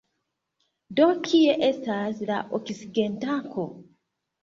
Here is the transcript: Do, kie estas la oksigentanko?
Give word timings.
Do, 1.01 1.09
kie 1.27 1.53
estas 1.69 2.25
la 2.33 2.43
oksigentanko? 2.63 3.73